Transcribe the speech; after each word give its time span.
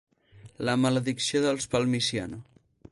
La 0.69 0.75
maledicció 0.85 1.43
dels 1.45 1.71
Palmisano. 1.75 2.43